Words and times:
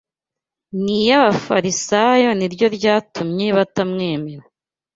n’iy’Abafarisayo 0.83 2.29
ni 2.37 2.47
ryo 2.53 2.67
ryatumye 2.77 3.47
batamwemera. 3.57 4.43